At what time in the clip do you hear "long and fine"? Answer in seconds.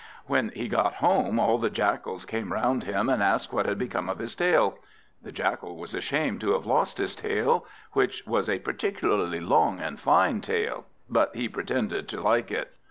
9.39-10.41